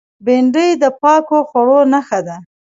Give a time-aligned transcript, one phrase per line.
[0.25, 2.35] بېنډۍ د پاکو خوړو نخښه ده